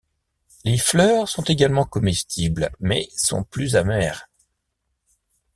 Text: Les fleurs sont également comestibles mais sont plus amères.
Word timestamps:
Les 0.63 0.79
fleurs 0.79 1.29
sont 1.29 1.43
également 1.43 1.85
comestibles 1.85 2.71
mais 2.79 3.07
sont 3.15 3.43
plus 3.43 3.75
amères. 3.75 4.27